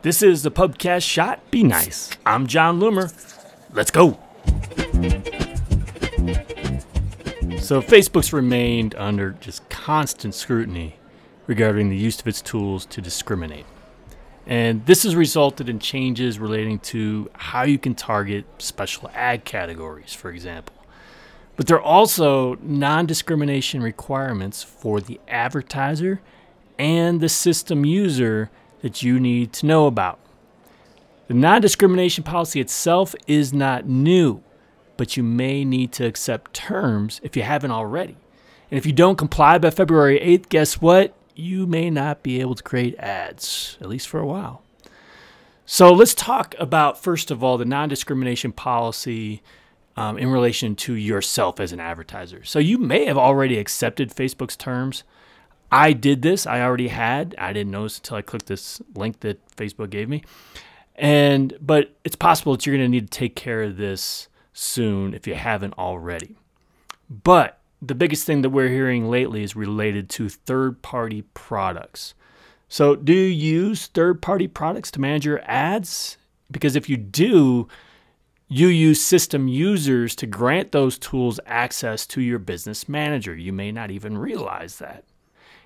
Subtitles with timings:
[0.00, 1.50] This is the Pubcast Shot.
[1.50, 2.10] Be nice.
[2.24, 3.12] I'm Jon Loomer.
[3.72, 4.10] Let's go.
[7.58, 10.94] So, Facebook's remained under just constant scrutiny
[11.48, 13.66] regarding the use of its tools to discriminate.
[14.46, 20.14] And this has resulted in changes relating to how you can target special ad categories,
[20.14, 20.76] for example.
[21.56, 26.20] But there are also non discrimination requirements for the advertiser
[26.78, 30.18] and the system user that you need to know about.
[31.28, 34.42] The non discrimination policy itself is not new,
[34.96, 38.16] but you may need to accept terms if you haven't already.
[38.70, 41.14] And if you don't comply by February 8th, guess what?
[41.34, 44.62] You may not be able to create ads, at least for a while.
[45.64, 49.42] So let's talk about, first of all, the non discrimination policy
[49.98, 52.44] um, in relation to yourself as an advertiser.
[52.44, 55.02] So you may have already accepted Facebook's terms.
[55.70, 56.46] I did this.
[56.46, 57.34] I already had.
[57.38, 60.22] I didn't notice until I clicked this link that Facebook gave me.
[60.94, 65.14] And but it's possible that you're going to need to take care of this soon
[65.14, 66.36] if you haven't already.
[67.08, 72.14] But the biggest thing that we're hearing lately is related to third-party products.
[72.68, 76.18] So, do you use third-party products to manage your ads?
[76.50, 77.68] Because if you do,
[78.48, 83.34] you use system users to grant those tools access to your business manager.
[83.34, 85.04] You may not even realize that.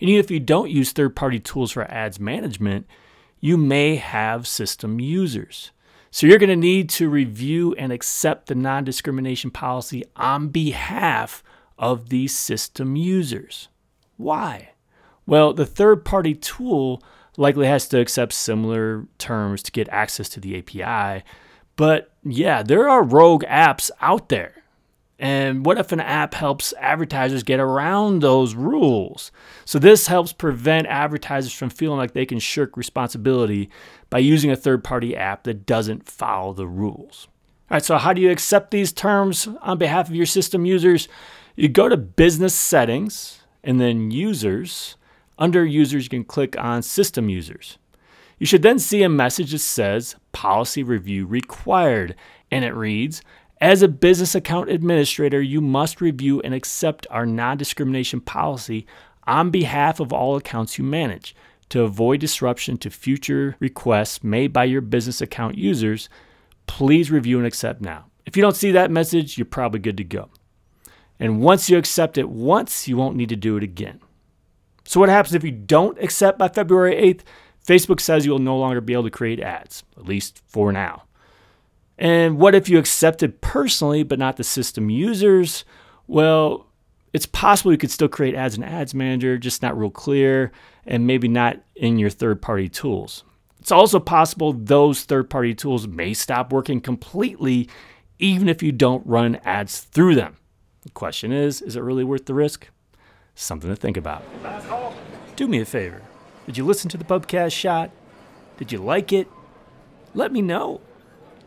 [0.00, 2.86] And even if you don't use third party tools for ads management,
[3.40, 5.70] you may have system users.
[6.10, 11.42] So you're going to need to review and accept the non discrimination policy on behalf
[11.78, 13.68] of these system users.
[14.16, 14.70] Why?
[15.26, 17.02] Well, the third party tool
[17.36, 21.22] likely has to accept similar terms to get access to the API.
[21.76, 24.64] But yeah, there are rogue apps out there.
[25.18, 29.32] And what if an app helps advertisers get around those rules?
[29.64, 33.68] So, this helps prevent advertisers from feeling like they can shirk responsibility
[34.10, 37.26] by using a third party app that doesn't follow the rules.
[37.70, 41.08] All right, so how do you accept these terms on behalf of your system users?
[41.56, 44.96] You go to Business Settings and then Users.
[45.38, 47.76] Under Users, you can click on System Users.
[48.38, 52.14] You should then see a message that says Policy Review Required,
[52.50, 53.20] and it reads
[53.60, 58.86] as a business account administrator, you must review and accept our non discrimination policy
[59.26, 61.34] on behalf of all accounts you manage.
[61.70, 66.08] To avoid disruption to future requests made by your business account users,
[66.66, 68.06] please review and accept now.
[68.24, 70.30] If you don't see that message, you're probably good to go.
[71.18, 74.00] And once you accept it once, you won't need to do it again.
[74.84, 77.20] So, what happens if you don't accept by February 8th?
[77.66, 81.02] Facebook says you will no longer be able to create ads, at least for now.
[81.98, 85.64] And what if you accepted personally, but not the system users?
[86.06, 86.66] Well,
[87.12, 90.52] it's possible you could still create ads in Ads Manager, just not real clear,
[90.86, 93.24] and maybe not in your third party tools.
[93.58, 97.68] It's also possible those third party tools may stop working completely,
[98.18, 100.36] even if you don't run ads through them.
[100.82, 102.68] The question is is it really worth the risk?
[103.34, 104.22] Something to think about.
[105.36, 106.02] Do me a favor.
[106.46, 107.90] Did you listen to the Pubcast shot?
[108.56, 109.28] Did you like it?
[110.14, 110.80] Let me know.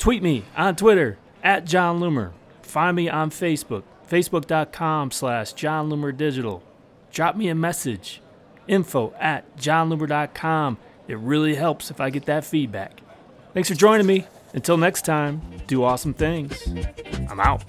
[0.00, 2.32] Tweet me on Twitter at Jon Loomer.
[2.62, 6.62] Find me on Facebook, facebook.com slash Jon Loomer Digital.
[7.12, 8.22] Drop me a message,
[8.66, 10.78] info at jonloomer.com.
[11.06, 13.02] It really helps if I get that feedback.
[13.52, 14.26] Thanks for joining me.
[14.54, 16.66] Until next time, do awesome things.
[17.28, 17.62] I'm out.